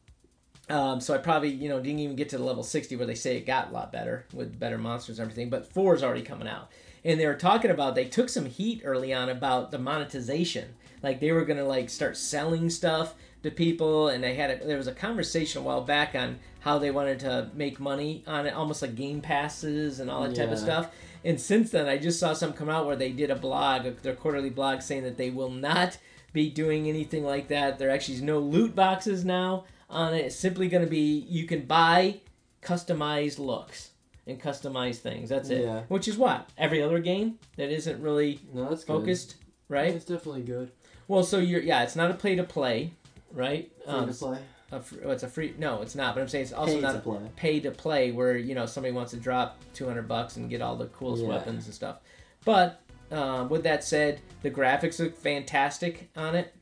[0.69, 3.15] Um, so I probably, you know, didn't even get to the level 60 where they
[3.15, 6.21] say it got a lot better with better monsters and everything, but 4 is already
[6.21, 6.69] coming out.
[7.03, 10.75] And they were talking about, they took some heat early on about the monetization.
[11.01, 14.65] Like they were going to like start selling stuff to people and they had a,
[14.65, 18.45] there was a conversation a while back on how they wanted to make money on
[18.45, 20.93] it almost like game passes and all that type of stuff.
[21.23, 24.15] And since then i just saw some come out where they did a blog their
[24.15, 25.97] quarterly blog saying that they will not
[26.33, 27.79] be doing anything like that.
[27.79, 30.25] There actually is no loot boxes now on it.
[30.25, 32.19] It's simply going to be you can buy
[32.61, 33.88] customized looks
[34.27, 35.81] and customize things that's it Yeah.
[35.87, 38.93] which is what every other game that isn't really No, that's good.
[38.99, 39.35] focused
[39.69, 40.71] right It's definitely good.
[41.07, 42.93] well so you're yeah it's not a play to play
[43.31, 44.39] right Free to play.
[44.71, 45.55] a oh, it's a free.
[45.57, 46.13] No, it's not.
[46.13, 47.19] But I'm saying it's also Pay not a play.
[47.35, 50.75] pay to play where you know somebody wants to drop 200 bucks and get all
[50.75, 51.29] the coolest Yeah.
[51.29, 51.97] weapons and stuff.
[52.45, 56.53] But um, with that said, the graphics look fantastic on it.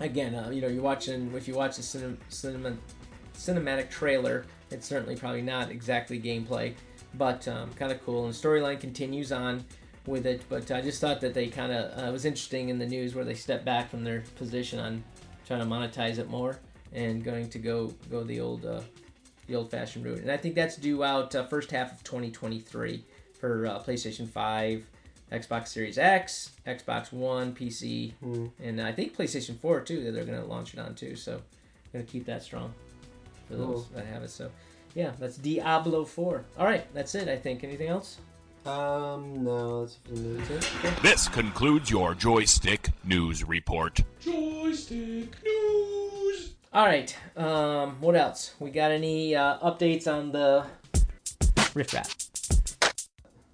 [0.00, 2.76] Again, uh, you know, you're watching if you watch the cinem- cinema,
[3.34, 6.74] cinematic trailer, it's certainly probably not exactly gameplay,
[7.14, 8.24] but um, kind of cool.
[8.24, 9.64] And the storyline continues on
[10.06, 10.42] with it.
[10.48, 13.24] But I just thought that they kind of uh, was interesting in the news where
[13.24, 15.04] they stepped back from their position on
[15.46, 16.58] trying to monetize it more
[16.92, 18.80] and going to go go the old uh,
[19.46, 20.20] the old fashioned route.
[20.20, 23.04] And I think that's due out uh, first half of 2023
[23.38, 24.86] for uh, PlayStation 5,
[25.32, 28.46] Xbox Series X, Xbox One, PC, Hmm.
[28.62, 30.04] and I think PlayStation 4 too.
[30.04, 31.16] That they're going to launch it on too.
[31.16, 31.40] So
[31.92, 32.72] going to keep that strong
[33.52, 34.30] for those that have it.
[34.30, 34.50] So
[34.94, 36.44] yeah, that's Diablo 4.
[36.58, 37.28] All right, that's it.
[37.28, 37.64] I think.
[37.64, 38.18] Anything else?
[38.64, 40.48] Um, no, that's for the news.
[41.02, 44.00] This concludes your joystick news report.
[44.20, 46.54] Joystick News.
[46.72, 47.14] All right.
[47.36, 48.54] Um, what else?
[48.60, 50.64] We got any uh, updates on the
[51.74, 52.08] Rift Rap?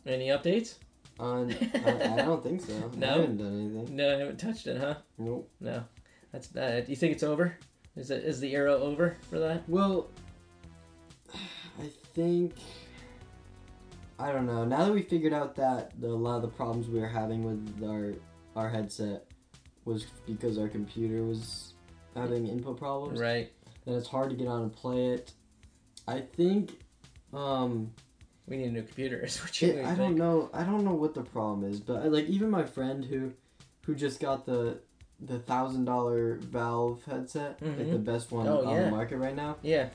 [0.06, 0.74] Any updates?
[1.18, 2.92] On, I, I don't think so.
[2.96, 3.06] No?
[3.06, 3.96] I haven't done anything.
[3.96, 4.94] No, I haven't touched it, huh?
[5.16, 5.50] Nope.
[5.60, 5.84] No.
[6.32, 6.86] That's that.
[6.86, 7.56] Do you think it's over?
[7.98, 9.68] Is it is the era over for that?
[9.68, 10.08] Well,
[11.80, 12.54] I think
[14.18, 14.64] I don't know.
[14.64, 17.42] Now that we figured out that the, a lot of the problems we were having
[17.42, 18.14] with our
[18.56, 19.26] our headset
[19.84, 21.74] was because our computer was
[22.14, 23.50] having input problems, Right.
[23.84, 25.32] then it's hard to get on and play it.
[26.06, 26.80] I think
[27.32, 27.90] um
[28.46, 29.18] We need a new computer.
[29.24, 29.98] Is what you it, I think.
[29.98, 30.50] don't know.
[30.52, 33.32] I don't know what the problem is, but like even my friend who
[33.84, 34.78] who just got the
[35.20, 37.92] the thousand dollar Valve headset, like Mhm.
[37.92, 38.84] the best one Oh, on yeah.
[38.84, 39.56] the market right now.
[39.62, 39.88] Yeah.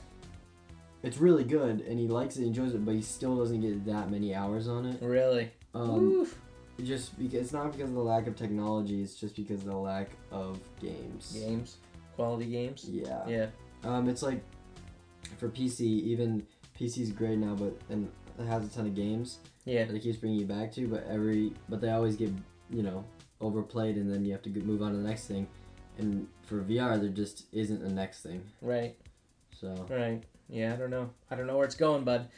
[1.02, 4.10] It's really good, and he likes it, enjoys it, but he still doesn't get that
[4.10, 5.02] many hours on it.
[5.02, 5.50] Really.
[5.74, 6.40] Um, Oof.
[6.82, 9.76] just because it's not because of the lack of technology, it's just because of the
[9.76, 11.32] lack of games.
[11.32, 11.76] Games.
[12.16, 12.88] Quality games.
[12.90, 13.26] Yeah.
[13.28, 13.46] Yeah.
[13.82, 14.40] Um, it's like
[15.38, 16.46] for PC, even
[16.78, 18.08] PC's great now, but and
[18.38, 19.84] it has a ton of games Yeah.
[19.84, 22.30] that it keeps bringing you back to, but every but they always get
[22.70, 23.04] you know
[23.40, 25.46] overplayed, and then you have to move on to the next thing.
[25.98, 28.42] And for VR, there just isn't a next thing.
[28.60, 28.96] Right.
[29.60, 30.22] So Right.
[30.48, 30.72] Yeah.
[30.72, 31.10] I don't know.
[31.30, 32.28] I don't know where it's going, bud.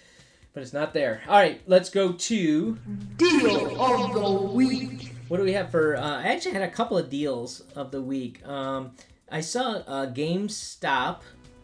[0.52, 1.22] But it's not there.
[1.28, 1.60] All right.
[1.66, 2.78] Let's go to
[3.16, 5.12] Deal of the week.
[5.28, 5.96] What do we have for?
[5.96, 8.46] Uh, I actually had a couple of deals of the week.
[8.46, 8.92] Um,
[9.30, 11.20] I saw uh, GameStop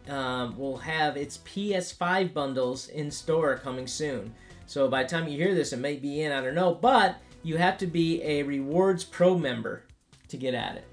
[0.09, 4.33] um, will have its PS5 bundles in store coming soon.
[4.65, 6.31] So by the time you hear this, it may be in.
[6.31, 9.83] I don't know, but you have to be a Rewards Pro member
[10.29, 10.85] to get at it.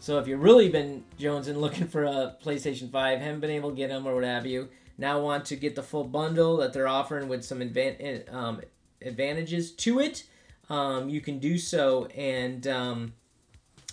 [0.00, 3.76] So if you've really been jonesing looking for a PlayStation 5, haven't been able to
[3.76, 6.88] get them or what have you, now want to get the full bundle that they're
[6.88, 8.60] offering with some advan- um,
[9.02, 10.24] advantages to it,
[10.70, 12.06] um, you can do so.
[12.06, 13.12] And um,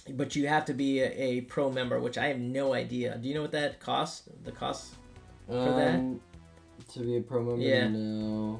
[0.09, 3.17] but you have to be a, a pro member, which I have no idea.
[3.17, 4.29] Do you know what that costs?
[4.43, 4.93] The cost?
[5.47, 5.95] For that?
[5.95, 6.19] um,
[6.93, 7.87] to be a pro member, Yeah.
[7.87, 8.59] no,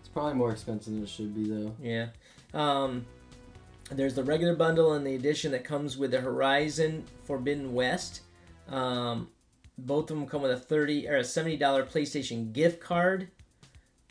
[0.00, 1.74] it's probably more expensive than it should be though.
[1.80, 2.08] Yeah.
[2.54, 3.04] Um,
[3.90, 8.22] there's the regular bundle and the edition that comes with the Horizon Forbidden West.
[8.68, 9.28] Um,
[9.76, 13.28] both of them come with a thirty or a seventy dollar PlayStation gift card,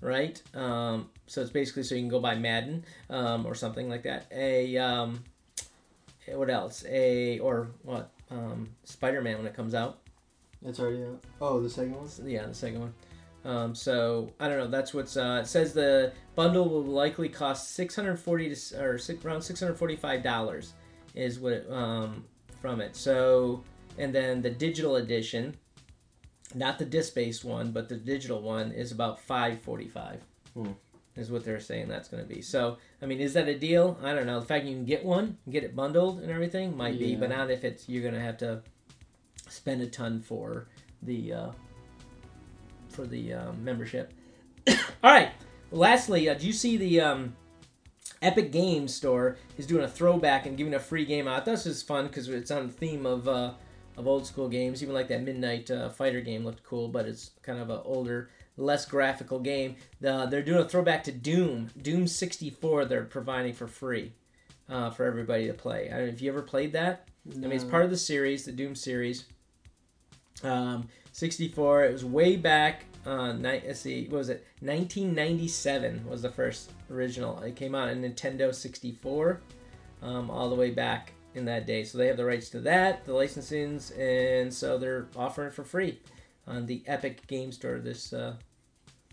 [0.01, 0.41] right?
[0.53, 4.27] Um, so it's basically so you can go buy Madden um, or something like that.
[4.32, 5.23] A um,
[6.27, 6.86] what else?
[6.88, 8.12] A or what?
[8.29, 9.99] Um, Spider Man when it comes out.
[10.65, 11.23] It's already out.
[11.41, 12.10] Oh, the second one.
[12.25, 12.93] Yeah, the second one.
[13.45, 14.67] Um, so I don't know.
[14.67, 15.17] That's what's.
[15.17, 19.41] Uh, it says the bundle will likely cost six hundred forty to or six, around
[19.41, 20.73] six hundred forty-five dollars
[21.13, 22.23] is what um,
[22.62, 22.95] from it.
[22.95, 23.63] So
[23.97, 25.58] and then the digital edition,
[26.56, 30.21] not the disc-based one, but the digital one is about five forty-five.
[30.53, 30.71] Hmm.
[31.15, 32.41] Is what they're saying that's going to be.
[32.41, 33.99] So I mean, is that a deal?
[34.01, 34.39] I don't know.
[34.39, 37.51] The fact you can get one, get it bundled and everything might be, but not
[37.51, 38.63] if it's you're going to have to
[39.49, 40.69] spend a ton for
[41.01, 41.34] the.
[41.34, 41.51] Uh,
[42.93, 44.13] for the um, membership.
[44.67, 45.32] All right.
[45.71, 47.36] Lastly, uh, do you see the um,
[48.21, 51.45] Epic Games Store is doing a throwback and giving a free game out?
[51.45, 53.53] This is fun because it's on the theme of uh,
[53.97, 54.84] of old school games.
[54.84, 58.29] Even like that Midnight uh, Fighter game looked cool, but it's kind of an older,
[58.58, 59.75] less graphical game.
[59.99, 62.86] The, they're doing a throwback to Doom, Doom 64.
[62.86, 64.13] They're providing for free
[64.69, 65.89] uh, for everybody to play.
[65.89, 67.08] I don't know if you ever played that.
[67.32, 69.25] I mean, it's part of the series, the Doom series.
[70.43, 71.86] Um, 64.
[71.86, 72.86] It was way back.
[73.06, 74.46] Uh, ni- let's see, what was it?
[74.62, 77.39] 1997 was the first original.
[77.41, 79.41] It came out on Nintendo 64,
[80.02, 81.84] um, all the way back in that day.
[81.84, 85.63] So they have the rights to that, the licensings, and so they're offering it for
[85.63, 86.00] free
[86.48, 88.36] on the Epic Game Store this uh,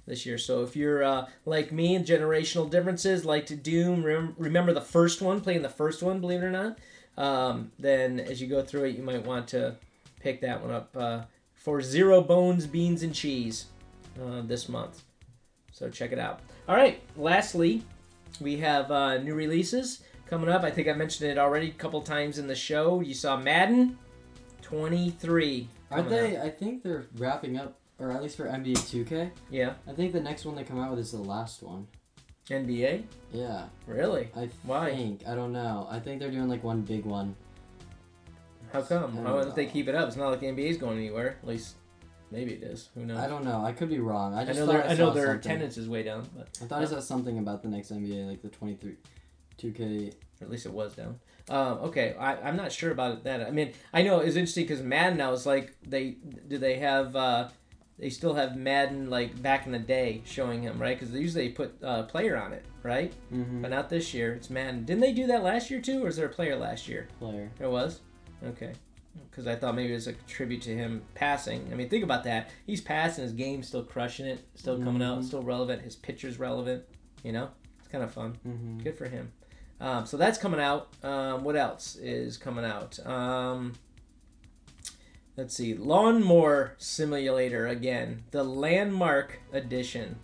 [0.07, 0.39] this year.
[0.39, 5.21] So if you're uh, like me generational differences, like to Doom, rem- remember the first
[5.21, 6.79] one, playing the first one, believe it or not,
[7.17, 9.77] um, then as you go through it, you might want to
[10.21, 11.23] pick that one up uh,
[11.55, 13.67] for zero bones, beans, and cheese
[14.23, 15.03] uh, this month.
[15.73, 16.41] So check it out.
[16.69, 17.01] All right.
[17.17, 17.83] Lastly,
[18.41, 20.63] we have uh, new releases coming up.
[20.63, 23.01] I think I mentioned it already a couple times in the show.
[23.01, 23.99] You saw Madden
[24.63, 25.69] 23.
[25.91, 26.37] Aren't they?
[26.37, 26.45] out.
[26.47, 29.31] I think they're wrapping up, or at least for NBA 2K.
[29.51, 29.75] Yeah.
[29.89, 31.87] I think the next one they come out with is the last one.
[32.49, 33.05] NBA?
[33.33, 34.29] Yeah, Really?
[34.37, 34.91] I Why?
[34.91, 35.23] think.
[35.27, 35.87] I don't know.
[35.91, 37.37] I think they're doing like one big one.
[38.73, 39.17] How come?
[39.17, 40.09] How don't they keep it up?
[40.09, 41.37] It's not like the NBA's going anywhere.
[41.43, 41.77] At least,
[42.31, 42.89] maybe it is.
[42.95, 43.19] Who knows?
[43.19, 43.65] I don't know.
[43.65, 44.35] I could be wrong.
[44.35, 45.39] I I just know thought their I, I know saw their something.
[45.51, 48.43] attendance is way down, but I thought I saw something about the next NBA, like
[48.43, 48.97] the 23,
[49.61, 50.13] 2K.
[50.41, 51.19] or at least it was down.
[51.49, 53.41] Um, okay, I, I'm not sure about that.
[53.43, 56.17] I mean, I know it's interesting because Madden now is like they
[56.49, 57.49] do they have uh,
[57.99, 61.53] they still have Madden like back in the day showing him right because usually they
[61.53, 63.63] put uh, player on it right, Mm-hmm.
[63.63, 64.33] but not this year.
[64.35, 64.85] It's Madden.
[64.85, 67.09] Didn't they do that last year too, or is there a player last year?
[67.19, 67.51] Player.
[67.59, 68.01] There was.
[68.45, 68.73] Okay.
[69.31, 71.69] Because I thought maybe it was a tribute to him passing.
[71.73, 72.51] I mean, think about that.
[72.67, 75.25] He's passing, his game's still crushing it, still coming out, Mhm.
[75.25, 75.83] still relevant.
[75.83, 76.85] His pitcher's relevant.
[77.25, 77.49] You know,
[77.79, 78.39] it's kind of fun.
[78.47, 78.79] Mm-hmm.
[78.79, 79.33] Good for him.
[79.81, 80.89] Um, so that's coming out.
[81.05, 83.05] Um, what else is coming out?
[83.07, 83.75] Um,
[85.37, 90.17] let's see, Lawnmower Simulator again, the Landmark Edition.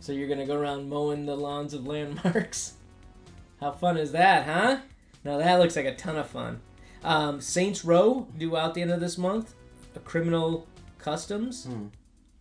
[0.00, 2.74] So you're gonna go around mowing the lawns of landmarks.
[3.60, 4.80] How fun is that, huh?
[5.24, 6.60] Now that looks like a ton of fun.
[7.04, 9.54] Um, Saints Row due out the end of this month.
[9.96, 10.66] A Criminal
[10.98, 11.64] Customs.
[11.66, 11.86] Hmm.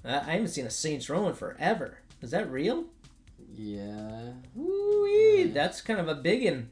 [0.06, 1.98] I I haven't seen a Saints Row in forever.
[2.22, 2.86] Is that real?
[3.54, 4.32] Yeah.
[4.56, 5.54] Woo-wee, Yeah.
[5.54, 6.70] that's kind of a biggin,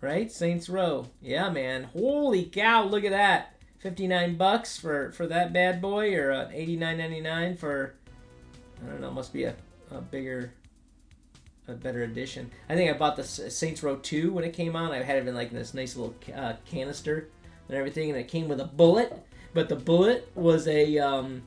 [0.00, 0.30] right?
[0.30, 1.06] Saints Row.
[1.22, 1.84] Yeah, man.
[1.84, 2.84] Holy cow!
[2.84, 3.54] Look at that.
[3.78, 7.94] Fifty-nine bucks for for that bad boy, or uh, eighty-nine ninety-nine for
[8.84, 9.10] I don't know.
[9.12, 9.54] Must be a,
[9.92, 10.52] a bigger,
[11.68, 12.50] a better edition.
[12.68, 14.92] I think I bought the Saints Row two when it came out.
[14.92, 17.28] I had it in like this nice little uh, canister
[17.68, 19.12] and everything, and it came with a bullet.
[19.54, 21.42] But the bullet was a um,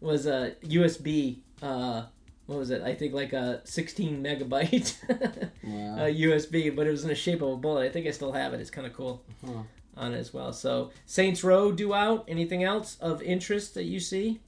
[0.00, 1.38] was a USB.
[1.62, 2.04] Uh,
[2.46, 2.82] what was it?
[2.82, 4.96] I think like a 16 megabyte
[5.62, 5.96] Wow.
[5.96, 7.84] uh, USB, but it was in the shape of a bullet.
[7.84, 8.60] I think I still have it.
[8.60, 9.62] It's kind of cool Huh.
[9.96, 10.52] on it as well.
[10.52, 12.24] So Saints Row due out.
[12.28, 14.40] Anything else of interest that you see?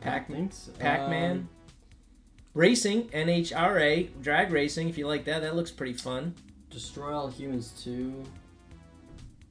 [0.00, 0.72] Pac- I think so.
[0.78, 1.30] Pac-Man.
[1.32, 1.48] Um,
[2.56, 4.88] Racing, NHRA, drag racing.
[4.88, 6.34] If you like that, that looks pretty fun.
[6.70, 8.24] Destroy All Humans 2.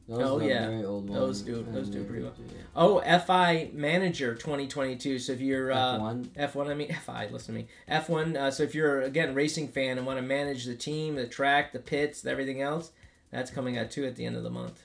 [0.07, 0.67] Those Oh, yeah.
[0.69, 2.33] Very old Those do- those do pretty well.
[2.47, 2.61] yeah.
[2.75, 5.19] Oh, FI Manager 2022.
[5.19, 6.25] So if you're uh, F1.
[6.29, 7.31] F1, I mean F1.
[7.31, 7.67] Listen to me.
[7.87, 8.35] F1.
[8.35, 11.27] Uh, so if you're again a racing fan and want to manage the team, the
[11.27, 12.91] track, the pits, everything else,
[13.29, 14.81] that's coming out too at the end of the month.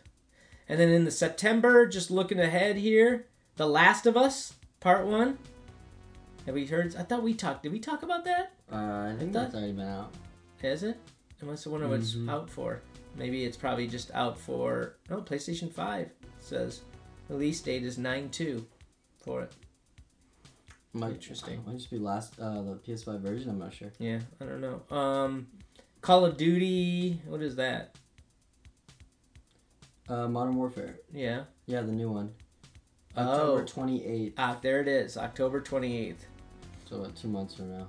[0.69, 3.25] And then in the September, just looking ahead here,
[3.57, 5.39] The Last of Us Part One.
[6.47, 6.97] Have we heard?
[6.97, 7.63] I thought we talked.
[7.63, 8.53] Did we talk about that?
[8.73, 8.77] Uh,
[9.13, 10.13] I think thought- that's already been out.
[10.63, 10.99] Is it?
[11.43, 12.31] I must wonder what it's Mhm.
[12.31, 12.83] out for.
[13.17, 14.97] Maybe it's probably just out for.
[15.11, 16.83] Oh, PlayStation Five it says
[17.29, 18.67] release date is nine two
[19.19, 19.53] for it.
[20.93, 21.65] Might, Interesting.
[21.65, 23.51] Might just be last uh, the PS5 version.
[23.51, 23.93] I'm not sure.
[23.99, 24.83] Yeah, I don't know.
[24.97, 25.49] Um,
[26.01, 27.23] Call of Duty.
[27.27, 27.95] What is that?
[30.09, 30.99] Uh, Modern Warfare.
[31.13, 31.45] Yeah.
[31.67, 32.35] Yeah, the new one.
[33.17, 33.23] Oh.
[33.57, 34.35] October 28th.
[34.37, 35.17] Ah, there it is.
[35.17, 36.27] October twenty eighth.
[36.91, 37.87] So what, two months from now.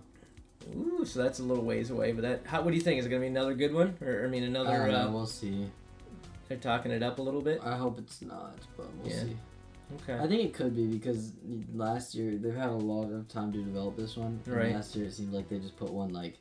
[0.77, 2.11] Ooh, so that's a little ways away.
[2.11, 2.61] But that, how?
[2.61, 2.99] What do you think?
[2.99, 4.87] Is it gonna be another good one, or I mean, another?
[4.87, 5.07] know.
[5.07, 5.65] Uh, We'll see.
[6.47, 7.61] they're talking it up a little bit.
[7.63, 9.23] I hope it's not, but we'll Yeah.
[9.23, 9.37] see.
[10.03, 10.13] Okay.
[10.23, 11.33] I think it could be because
[11.73, 14.39] last year they've had a lot of time to develop this one.
[14.45, 14.73] Right.
[14.73, 16.37] Last year it seemed like they just put one like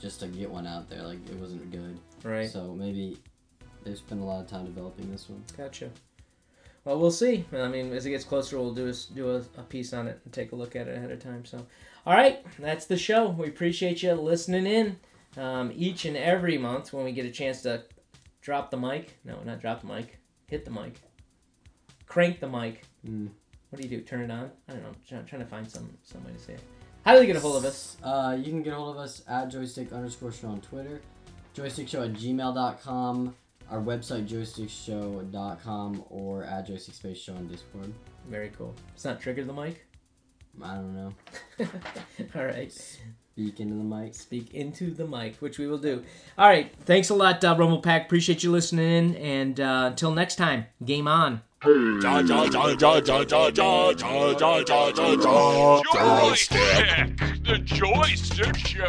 [0.00, 1.02] just to get one out there.
[1.02, 1.98] Like it wasn't good.
[2.24, 2.48] Right.
[2.48, 3.18] So maybe
[3.84, 5.44] they've spent a lot of time developing this one.
[5.56, 5.90] Gotcha.
[6.84, 7.44] Well, we'll see.
[7.52, 10.20] I mean, as it gets closer, we'll do a, do a, a piece on it
[10.24, 11.44] and take a look at it ahead of time.
[11.44, 11.66] So,
[12.06, 13.28] all right, that's the show.
[13.28, 14.96] We appreciate you listening in
[15.36, 17.82] um, each and every month when we get a chance to
[18.40, 19.18] drop the mic.
[19.24, 20.18] No, not drop the mic.
[20.48, 21.00] Hit the mic.
[22.06, 22.82] Crank the mic.
[23.06, 23.28] Mm.
[23.68, 24.02] What do you do?
[24.02, 24.50] Turn it on?
[24.68, 24.92] I don't know.
[25.08, 26.62] Trying, trying to find some some way to say it.
[27.04, 27.96] How do they get a hold of us?
[28.02, 31.00] Uh, you can get a hold of us at joystick underscore show on Twitter,
[31.56, 33.34] joystickshow at gmail.com,
[33.70, 37.92] our website joystickshow.com or at joystickspaceshow on Discord.
[38.28, 38.74] Very cool.
[38.94, 39.86] It's not trigger the mic.
[40.62, 41.12] I don't know.
[42.34, 42.72] All right.
[42.72, 44.14] Speak into the mic.
[44.14, 46.02] Speak into the mic, which we will do.
[46.36, 46.72] All right.
[46.84, 48.06] Thanks a lot, uh, Rumble Pack.
[48.06, 49.16] Appreciate you listening.
[49.16, 51.42] And uh, until next time, game on.
[55.92, 57.16] Joystick.
[57.44, 58.86] The Joystick Show.